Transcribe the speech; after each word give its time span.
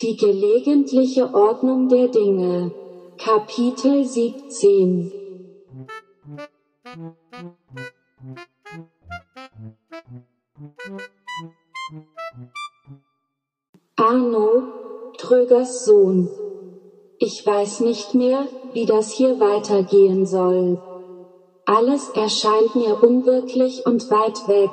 Die 0.00 0.16
gelegentliche 0.16 1.34
Ordnung 1.34 1.88
der 1.88 2.06
Dinge. 2.06 2.70
Kapitel 3.18 4.04
17 4.04 5.12
Arno, 13.96 14.62
Trögers 15.16 15.84
Sohn. 15.84 16.28
Ich 17.18 17.44
weiß 17.44 17.80
nicht 17.80 18.14
mehr, 18.14 18.46
wie 18.74 18.86
das 18.86 19.10
hier 19.10 19.40
weitergehen 19.40 20.26
soll. 20.26 20.80
Alles 21.64 22.08
erscheint 22.10 22.76
mir 22.76 23.02
unwirklich 23.02 23.84
und 23.84 24.08
weit 24.12 24.46
weg. 24.46 24.70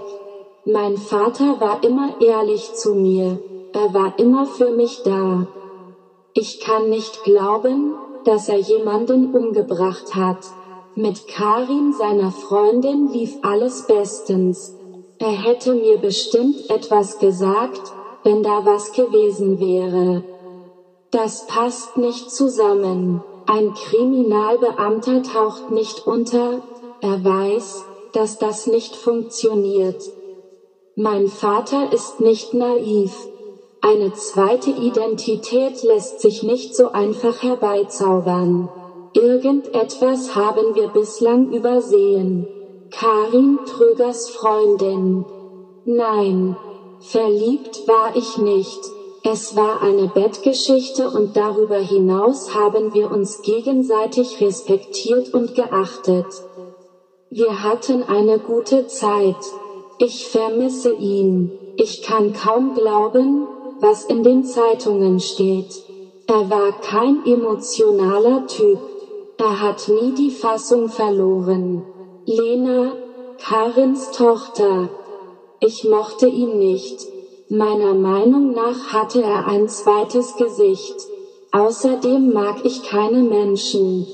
Mein 0.66 0.98
Vater 0.98 1.60
war 1.60 1.84
immer 1.84 2.22
ehrlich 2.22 2.76
zu 2.76 2.94
mir, 2.94 3.40
er 3.76 3.94
war 3.94 4.18
immer 4.18 4.46
für 4.46 4.72
mich 4.72 5.04
da. 5.04 5.48
Ich 6.34 6.62
kann 6.62 6.90
nicht 6.90 7.24
glauben, 7.26 7.94
dass 8.24 8.48
er 8.48 8.58
jemanden 8.58 9.36
umgebracht 9.36 10.16
hat. 10.16 10.40
Mit 10.96 11.28
Karin 11.28 11.92
seiner 11.92 12.32
Freundin 12.32 13.12
lief 13.12 13.36
alles 13.42 13.86
bestens. 13.86 14.74
Er 15.20 15.32
hätte 15.32 15.74
mir 15.74 15.98
bestimmt 15.98 16.70
etwas 16.70 17.20
gesagt, 17.20 17.82
wenn 18.24 18.44
da 18.44 18.66
was 18.66 18.94
gewesen 18.94 19.60
wäre. 19.60 20.24
Das 21.12 21.46
passt 21.48 21.98
nicht 21.98 22.32
zusammen. 22.32 23.22
Ein 23.46 23.74
Kriminalbeamter 23.74 25.22
taucht 25.22 25.70
nicht 25.72 26.08
unter, 26.08 26.62
er 27.02 27.24
weiß, 27.24 27.84
dass 28.14 28.40
das 28.40 28.68
nicht 28.68 28.96
funktioniert. 28.96 30.02
Mein 30.96 31.28
Vater 31.28 31.92
ist 31.92 32.22
nicht 32.22 32.54
naiv. 32.54 33.35
Eine 33.88 34.14
zweite 34.14 34.72
Identität 34.72 35.84
lässt 35.84 36.20
sich 36.20 36.42
nicht 36.42 36.76
so 36.76 36.92
einfach 36.92 37.44
herbeizaubern. 37.44 38.68
Irgendetwas 39.14 40.36
haben 40.36 40.74
wir 40.74 40.88
bislang 40.88 41.52
übersehen. 41.52 42.48
Karin 42.90 43.60
Trögers 43.68 44.32
Freundin. 44.32 45.24
Nein, 45.86 46.58
verliebt 47.00 47.88
war 47.88 48.16
ich 48.16 48.40
nicht. 48.40 48.80
Es 49.24 49.56
war 49.56 49.84
eine 49.84 50.08
Bettgeschichte 50.08 51.08
und 51.12 51.38
darüber 51.38 51.78
hinaus 51.78 52.56
haben 52.56 52.96
wir 52.96 53.12
uns 53.12 53.44
gegenseitig 53.44 54.42
respektiert 54.42 55.32
und 55.32 55.54
geachtet. 55.54 56.26
Wir 57.30 57.62
hatten 57.62 58.02
eine 58.02 58.40
gute 58.40 58.88
Zeit. 58.88 59.44
Ich 60.00 60.26
vermisse 60.28 60.92
ihn. 60.92 61.52
Ich 61.78 62.02
kann 62.02 62.34
kaum 62.34 62.74
glauben, 62.74 63.48
was 63.80 64.06
in 64.06 64.24
den 64.24 64.44
Zeitungen 64.44 65.20
steht. 65.20 65.84
Er 66.28 66.50
war 66.50 66.72
kein 66.82 67.26
emotionaler 67.26 68.48
Typ. 68.48 68.80
Er 69.38 69.62
hat 69.62 69.90
nie 69.90 70.14
die 70.16 70.32
Fassung 70.32 70.90
verloren. 70.90 71.84
Lena, 72.26 72.94
Karins 73.38 74.12
Tochter. 74.12 74.90
Ich 75.60 75.84
mochte 75.84 76.28
ihn 76.28 76.58
nicht. 76.58 77.06
Meiner 77.50 77.94
Meinung 77.94 78.54
nach 78.54 78.94
hatte 78.94 79.22
er 79.22 79.46
ein 79.48 79.68
zweites 79.70 80.36
Gesicht. 80.36 80.96
Außerdem 81.52 82.34
mag 82.34 82.66
ich 82.66 82.84
keine 82.84 83.22
Menschen, 83.22 84.08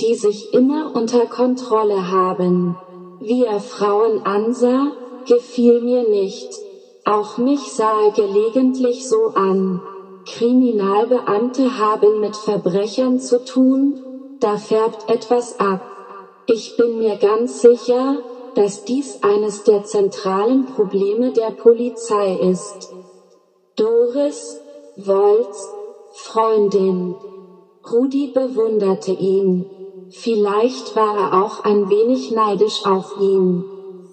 die 0.00 0.14
sich 0.14 0.52
immer 0.52 0.92
unter 0.94 1.26
Kontrolle 1.26 2.10
haben. 2.10 2.76
Wie 3.20 3.44
er 3.44 3.60
Frauen 3.60 4.20
ansah, 4.24 4.92
gefiel 5.26 5.80
mir 5.80 6.02
nicht. 6.02 6.50
Auch 7.04 7.36
mich 7.36 7.72
sah 7.72 8.06
er 8.06 8.10
gelegentlich 8.12 9.08
so 9.08 9.32
an. 9.34 9.82
Kriminalbeamte 10.26 11.78
haben 11.78 12.20
mit 12.20 12.34
Verbrechern 12.34 13.20
zu 13.20 13.44
tun, 13.44 14.00
da 14.40 14.56
färbt 14.56 15.10
etwas 15.10 15.60
ab. 15.60 15.82
Ich 16.46 16.76
bin 16.78 16.98
mir 16.98 17.16
ganz 17.16 17.60
sicher, 17.60 18.18
dass 18.54 18.84
dies 18.84 19.22
eines 19.22 19.64
der 19.64 19.84
zentralen 19.84 20.66
Probleme 20.66 21.32
der 21.32 21.50
Polizei 21.50 22.36
ist. 22.36 22.94
Doris, 23.76 24.60
Wolz, 24.96 25.68
Freundin. 26.12 27.16
Rudi 27.90 28.32
bewunderte 28.32 29.12
ihn. 29.12 29.66
Vielleicht 30.10 30.94
war 30.96 31.16
er 31.18 31.44
auch 31.44 31.64
ein 31.64 31.90
wenig 31.90 32.30
neidisch 32.30 32.86
auf 32.86 33.20
ihn. 33.20 33.64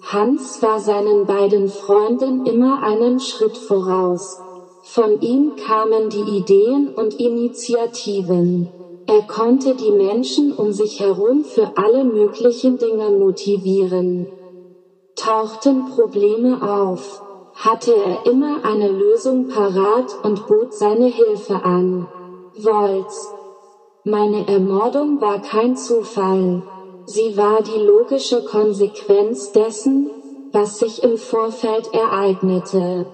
Hans 0.04 0.62
war 0.62 0.80
seinen 0.80 1.26
beiden 1.26 1.68
Freunden 1.70 2.46
immer 2.46 2.82
einen 2.84 3.20
Schritt 3.20 3.58
voraus. 3.58 4.40
Von 4.84 5.22
ihm 5.22 5.56
kamen 5.56 6.10
die 6.10 6.38
Ideen 6.38 6.94
und 6.96 7.14
Initiativen. 7.20 8.68
Er 9.08 9.22
konnte 9.22 9.76
die 9.76 9.92
Menschen 9.92 10.54
um 10.54 10.72
sich 10.72 11.00
herum 11.00 11.44
für 11.44 11.78
alle 11.78 12.04
möglichen 12.04 12.78
Dinge 12.78 13.10
motivieren. 13.12 14.28
Tauchten 15.16 15.86
Probleme 15.86 16.62
auf, 16.62 17.22
hatte 17.54 17.94
er 17.94 18.26
immer 18.26 18.66
eine 18.66 18.90
Lösung 18.90 19.50
parat 19.50 20.16
und 20.24 20.48
bot 20.48 20.74
seine 20.74 21.08
Hilfe 21.08 21.64
an. 21.64 22.08
Wolz. 22.58 23.34
Meine 24.04 24.48
Ermordung 24.48 25.22
war 25.22 25.42
kein 25.42 25.76
Zufall. 25.78 26.64
Sie 27.06 27.36
war 27.36 27.62
die 27.62 27.80
logische 27.80 28.44
Konsequenz 28.44 29.52
dessen, 29.52 30.10
was 30.52 30.80
sich 30.80 31.04
im 31.04 31.18
Vorfeld 31.18 31.94
ereignete. 31.94 33.06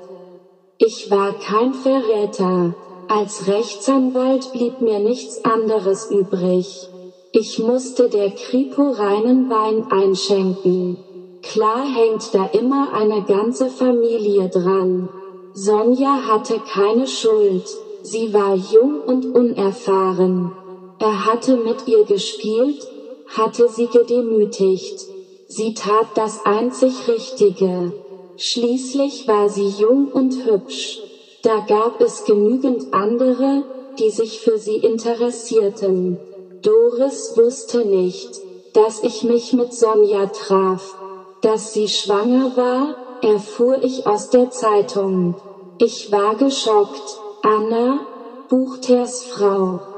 Ich 0.77 1.09
war 1.09 1.33
kein 1.33 1.73
Verräter. 1.73 2.75
Als 3.07 3.47
Rechtsanwalt 3.47 4.51
blieb 4.51 4.81
mir 4.81 4.99
nichts 4.99 5.43
anderes 5.45 6.11
übrig. 6.11 6.89
Ich 7.31 7.59
musste 7.59 8.09
der 8.09 8.31
Kripo 8.31 8.89
reinen 8.89 9.49
Wein 9.49 9.85
einschenken. 9.89 10.97
Klar 11.41 11.85
hängt 11.85 12.33
da 12.33 12.45
immer 12.47 12.93
eine 12.93 13.23
ganze 13.23 13.69
Familie 13.69 14.49
dran. 14.49 15.09
Sonja 15.53 16.27
hatte 16.27 16.59
keine 16.59 17.07
Schuld. 17.07 17.65
Sie 18.03 18.33
war 18.33 18.55
jung 18.55 19.01
und 19.05 19.33
unerfahren. 19.33 20.51
Er 20.99 21.25
hatte 21.25 21.57
mit 21.57 21.87
ihr 21.87 22.05
gespielt, 22.05 22.87
hatte 23.35 23.69
sie 23.69 23.87
gedemütigt. 23.87 25.05
Sie 25.47 25.73
tat 25.73 26.07
das 26.15 26.45
einzig 26.45 27.07
Richtige. 27.07 27.93
Schließlich 28.37 29.27
war 29.27 29.49
sie 29.49 29.67
jung 29.67 30.11
und 30.11 30.45
hübsch. 30.45 30.99
Da 31.41 31.59
gab 31.67 32.01
es 32.01 32.25
genügend 32.25 32.93
andere, 32.93 33.63
die 33.97 34.09
sich 34.09 34.39
für 34.39 34.57
sie 34.57 34.77
interessierten. 34.77 36.17
Doris 36.61 37.37
wusste 37.37 37.85
nicht, 37.85 38.41
dass 38.73 39.01
ich 39.03 39.23
mich 39.23 39.53
mit 39.53 39.73
Sonja 39.73 40.27
traf. 40.27 40.95
Dass 41.41 41.73
sie 41.73 41.87
schwanger 41.87 42.55
war, 42.57 42.95
erfuhr 43.21 43.81
ich 43.83 44.05
aus 44.05 44.29
der 44.29 44.49
Zeitung. 44.49 45.35
Ich 45.77 46.11
war 46.11 46.35
geschockt. 46.35 47.21
Anna, 47.41 48.05
Buchters 48.49 49.23
Frau. 49.23 49.96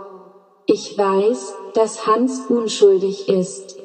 Ich 0.71 0.95
weiß, 0.95 1.55
dass 1.73 2.05
Hans 2.05 2.45
unschuldig 2.47 3.27
ist. 3.27 3.79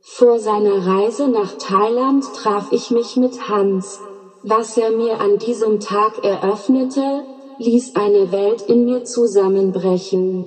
Vor 0.00 0.40
seiner 0.40 0.84
Reise 0.84 1.28
nach 1.28 1.56
Thailand 1.58 2.24
traf 2.34 2.72
ich 2.72 2.90
mich 2.90 3.16
mit 3.16 3.48
Hans. 3.48 4.00
Was 4.42 4.76
er 4.76 4.90
mir 4.90 5.20
an 5.20 5.38
diesem 5.38 5.78
Tag 5.78 6.24
eröffnete, 6.24 7.22
ließ 7.58 7.94
eine 7.94 8.32
Welt 8.32 8.62
in 8.62 8.84
mir 8.84 9.04
zusammenbrechen. 9.04 10.44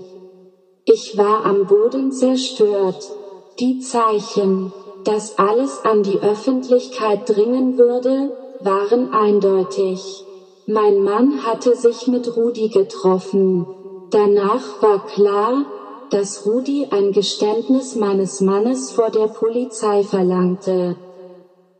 Ich 0.83 1.17
war 1.17 1.45
am 1.45 1.65
Boden 1.65 2.11
zerstört. 2.11 3.09
Die 3.57 3.79
Zeichen, 3.79 4.73
dass 5.05 5.37
alles 5.37 5.85
an 5.85 6.03
die 6.03 6.19
Öffentlichkeit 6.19 7.29
dringen 7.29 7.77
würde, 7.77 8.33
waren 8.59 9.13
eindeutig. 9.13 10.25
Mein 10.67 11.01
Mann 11.01 11.45
hatte 11.45 11.77
sich 11.77 12.07
mit 12.07 12.35
Rudi 12.35 12.67
getroffen. 12.67 13.84
Danach 14.11 14.81
war 14.81 15.05
klar, 15.05 15.65
dass 16.11 16.45
Rudi 16.45 16.87
ein 16.91 17.11
Geständnis 17.11 17.95
meines 17.95 18.41
Mannes 18.41 18.91
vor 18.91 19.09
der 19.09 19.27
Polizei 19.27 20.03
verlangte. 20.03 20.95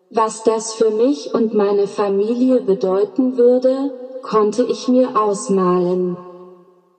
Was 0.10 0.44
das 0.44 0.74
für 0.74 0.90
mich 0.90 1.34
und 1.34 1.54
meine 1.54 1.88
Familie 1.88 2.62
bedeuten 2.62 3.38
würde, 3.38 3.94
konnte 4.24 4.64
ich 4.64 4.88
mir 4.88 5.20
ausmalen. 5.20 6.18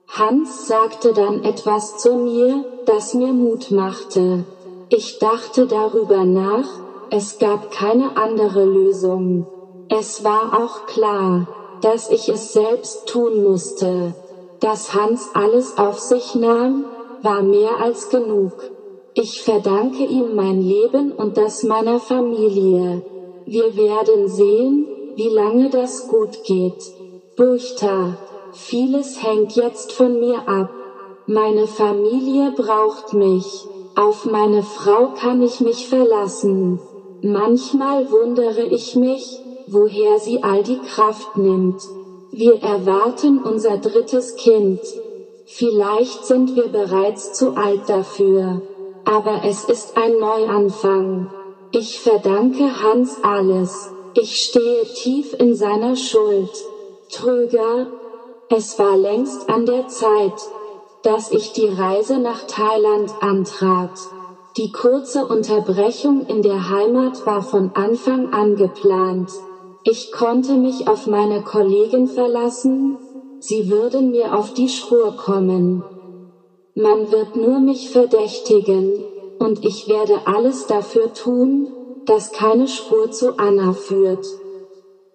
Hans 0.07 0.67
sagte 0.67 1.13
dann 1.13 1.43
etwas 1.43 1.97
zu 1.97 2.15
mir, 2.15 2.63
das 2.85 3.13
mir 3.13 3.33
Mut 3.33 3.71
machte. 3.71 4.45
Ich 4.89 5.19
dachte 5.19 5.67
darüber 5.67 6.23
nach, 6.23 6.67
es 7.09 7.39
gab 7.39 7.71
keine 7.71 8.15
andere 8.17 8.65
Lösung. 8.65 9.45
Es 9.89 10.23
war 10.23 10.53
auch 10.53 10.85
klar, 10.85 11.47
dass 11.81 12.09
ich 12.09 12.29
es 12.29 12.53
selbst 12.53 13.07
tun 13.07 13.43
musste. 13.43 14.13
Dass 14.59 14.93
Hans 14.93 15.29
alles 15.33 15.77
auf 15.77 15.99
sich 15.99 16.35
nahm, 16.35 16.85
war 17.21 17.43
mehr 17.43 17.77
als 17.79 18.09
genug. 18.09 18.71
Ich 19.13 19.41
verdanke 19.41 20.03
ihm 20.05 20.35
mein 20.35 20.61
Leben 20.61 21.11
und 21.11 21.37
das 21.37 21.63
meiner 21.63 21.99
Familie. 21.99 23.03
Wir 23.45 23.75
werden 23.75 24.27
sehen, 24.27 24.85
wie 25.15 25.29
lange 25.29 25.69
das 25.69 26.07
gut 26.07 26.43
geht. 26.45 26.81
Buchter, 27.35 28.17
vieles 28.51 29.23
hängt 29.23 29.55
jetzt 29.55 29.93
von 29.93 30.19
mir 30.19 30.47
ab. 30.47 30.69
Meine 31.27 31.67
Familie 31.67 32.51
braucht 32.51 33.13
mich. 33.13 33.45
Auf 33.95 34.25
meine 34.25 34.63
Frau 34.63 35.13
kann 35.13 35.41
ich 35.41 35.59
mich 35.59 35.87
verlassen. 35.87 36.79
Manchmal 37.23 38.11
wundere 38.11 38.65
ich 38.65 38.95
mich, 38.95 39.23
woher 39.67 40.19
sie 40.19 40.43
all 40.43 40.61
die 40.63 40.79
Kraft 40.81 41.37
nimmt. 41.37 41.96
Wir 42.31 42.61
erwarten 42.61 43.39
unser 43.43 43.77
drittes 43.77 44.35
Kind. 44.35 44.81
Vielleicht 45.45 46.25
sind 46.25 46.55
wir 46.55 46.67
bereits 46.67 47.33
zu 47.33 47.55
alt 47.55 47.87
dafür. 47.87 48.61
Aber 49.05 49.41
es 49.45 49.63
ist 49.63 49.95
ein 49.95 50.19
Neuanfang. 50.19 51.31
Ich 51.71 51.99
verdanke 51.99 52.81
Hans 52.81 53.17
alles. 53.23 53.91
Ich 54.13 54.41
stehe 54.41 54.83
tief 54.83 55.33
in 55.39 55.55
seiner 55.55 55.95
Schuld. 55.95 56.51
Trüger, 57.09 57.87
es 58.49 58.77
war 58.79 58.97
längst 58.97 59.49
an 59.49 59.65
der 59.65 59.87
Zeit, 59.87 60.33
dass 61.03 61.31
ich 61.31 61.53
die 61.53 61.67
Reise 61.67 62.17
nach 62.19 62.47
Thailand 62.47 63.11
antrat. 63.21 63.91
Die 64.57 64.71
kurze 64.71 65.25
Unterbrechung 65.25 66.25
in 66.25 66.41
der 66.41 66.69
Heimat 66.69 67.25
war 67.25 67.41
von 67.41 67.71
Anfang 67.75 68.33
an 68.33 68.55
geplant. 68.55 69.31
Ich 69.89 70.11
konnte 70.11 70.57
mich 70.57 70.89
auf 70.89 71.07
meine 71.07 71.43
Kollegen 71.43 72.07
verlassen, 72.07 72.97
sie 73.39 73.69
würden 73.69 74.11
mir 74.11 74.37
auf 74.37 74.53
die 74.53 74.67
Spur 74.67 75.15
kommen. 75.15 75.81
Man 76.75 77.09
wird 77.09 77.37
nur 77.37 77.59
mich 77.59 77.89
verdächtigen, 77.89 79.01
und 79.39 79.63
ich 79.63 79.87
werde 79.87 80.27
alles 80.27 80.67
dafür 80.67 81.13
tun, 81.13 81.71
dass 82.05 82.33
keine 82.33 82.67
Spur 82.67 83.11
zu 83.11 83.37
Anna 83.39 83.71
führt. 83.71 84.25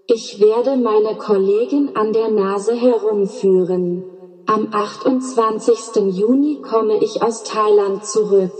Ich 0.06 0.40
werde 0.40 0.78
meine 0.78 1.16
Kollegen 1.16 1.94
an 1.94 2.14
der 2.14 2.30
Nase 2.30 2.72
herumführen. 2.74 4.04
Am 4.46 4.68
28. 4.72 6.16
Juni 6.16 6.62
komme 6.62 6.96
ich 7.04 7.20
aus 7.20 7.44
Thailand 7.44 8.06
zurück. 8.06 8.54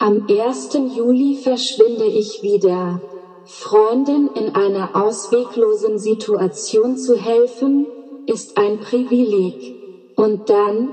Am 0.00 0.26
1. 0.28 0.74
Juli 0.96 1.36
verschwinde 1.36 2.06
ich 2.06 2.42
wieder. 2.42 3.00
Freunden 3.46 4.30
in 4.34 4.54
einer 4.54 4.90
ausweglosen 4.94 5.98
Situation 5.98 6.96
zu 6.96 7.16
helfen, 7.16 7.86
ist 8.26 8.56
ein 8.56 8.80
Privileg. 8.80 10.16
Und 10.16 10.48
dann, 10.48 10.90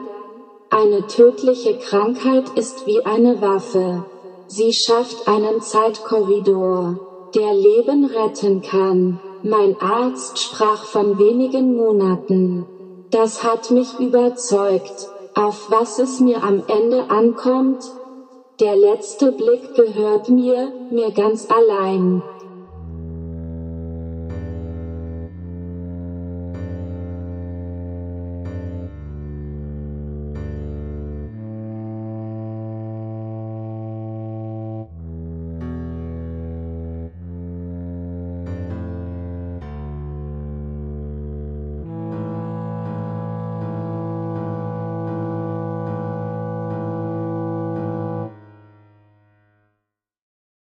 eine 0.69 1.07
tödliche 1.07 1.77
Krankheit 1.77 2.49
ist 2.57 2.85
wie 2.87 3.05
eine 3.05 3.41
Waffe. 3.41 4.03
Sie 4.47 4.73
schafft 4.73 5.27
einen 5.27 5.61
Zeitkorridor, 5.61 6.99
der 7.35 7.53
Leben 7.53 8.05
retten 8.05 8.61
kann. 8.61 9.19
Mein 9.43 9.79
Arzt 9.79 10.39
sprach 10.39 10.83
von 10.83 11.17
wenigen 11.17 11.75
Monaten. 11.75 12.65
Das 13.11 13.43
hat 13.43 13.71
mich 13.71 13.99
überzeugt, 13.99 15.07
auf 15.35 15.71
was 15.71 15.99
es 15.99 16.19
mir 16.19 16.43
am 16.43 16.63
Ende 16.67 17.09
ankommt, 17.09 17.83
der 18.59 18.75
letzte 18.75 19.31
Blick 19.31 19.73
gehört 19.75 20.29
mir, 20.29 20.71
mir 20.91 21.11
ganz 21.11 21.49
allein. 21.49 22.21